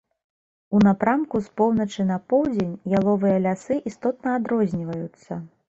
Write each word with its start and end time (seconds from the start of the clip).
У 0.77 0.79
напрамку 0.87 1.41
з 1.47 1.51
поўначы 1.61 2.07
на 2.13 2.17
поўдзень 2.35 2.73
яловыя 3.01 3.37
лясы 3.47 3.81
істотна 3.93 4.29
адрозніваюцца. 4.41 5.43